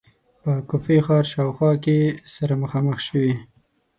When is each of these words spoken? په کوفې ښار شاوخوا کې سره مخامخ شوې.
په 0.41 0.51
کوفې 0.69 0.97
ښار 1.05 1.25
شاوخوا 1.33 1.71
کې 1.83 1.97
سره 2.35 2.53
مخامخ 2.63 2.97
شوې. 3.07 3.33